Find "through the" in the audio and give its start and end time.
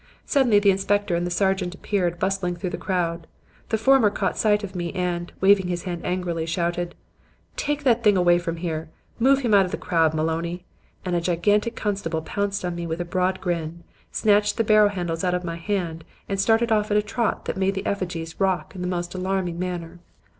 2.55-2.77